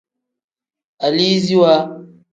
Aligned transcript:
Aliziwa. 1.05 1.73